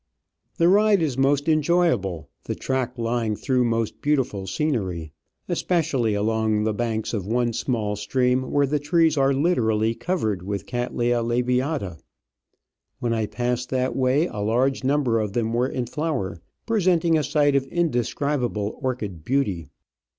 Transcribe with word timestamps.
The 0.57 0.67
ride 0.67 1.03
is 1.03 1.15
most 1.15 1.47
enjoyable, 1.47 2.27
the 2.45 2.55
track 2.55 2.97
lying 2.97 3.35
through 3.35 3.65
most 3.65 4.01
beautiful 4.01 4.47
scenery, 4.47 5.13
Digitized 5.47 5.67
by 5.67 5.67
V:iOOQIC 5.67 5.69
156 5.69 5.69
Travels 5.69 5.69
and 5.69 5.69
Adventures 5.69 5.77
especially 5.91 6.13
along 6.15 6.63
the 6.63 6.73
banks 6.73 7.13
of 7.13 7.27
one 7.27 7.53
small 7.53 7.95
stream, 7.95 8.51
where 8.51 8.65
the 8.65 8.79
trees 8.79 9.17
are 9.19 9.31
literally 9.35 9.93
covered 9.93 10.41
with 10.41 10.65
Cattleya 10.65 11.23
labiata. 11.23 11.99
When 12.97 13.13
I 13.13 13.27
passed 13.27 13.69
that 13.69 13.95
way 13.95 14.25
a 14.25 14.39
large 14.39 14.83
number 14.83 15.19
of 15.19 15.33
them 15.33 15.53
were 15.53 15.69
in 15.69 15.85
flower, 15.85 16.41
presenting 16.65 17.15
a 17.19 17.23
sight 17.23 17.53
of 17.55 17.65
indescribable 17.67 18.79
orchid 18.81 19.23
beauty. 19.23 19.69